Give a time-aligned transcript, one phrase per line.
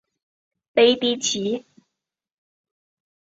[0.73, 1.63] 雷迪奇。